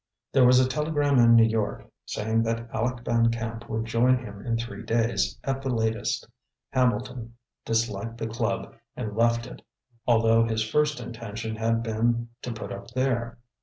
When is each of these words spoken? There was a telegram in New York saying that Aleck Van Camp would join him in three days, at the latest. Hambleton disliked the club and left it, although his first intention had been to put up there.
There 0.31 0.45
was 0.47 0.59
a 0.59 0.67
telegram 0.67 1.19
in 1.19 1.35
New 1.35 1.45
York 1.45 1.87
saying 2.07 2.41
that 2.41 2.67
Aleck 2.73 3.05
Van 3.05 3.29
Camp 3.31 3.69
would 3.69 3.85
join 3.85 4.17
him 4.17 4.43
in 4.43 4.57
three 4.57 4.81
days, 4.83 5.37
at 5.43 5.61
the 5.61 5.69
latest. 5.69 6.27
Hambleton 6.73 7.35
disliked 7.65 8.17
the 8.17 8.25
club 8.25 8.73
and 8.95 9.15
left 9.15 9.45
it, 9.45 9.61
although 10.07 10.43
his 10.43 10.67
first 10.67 10.99
intention 10.99 11.55
had 11.55 11.83
been 11.83 12.29
to 12.41 12.51
put 12.51 12.71
up 12.71 12.87
there. 12.95 13.37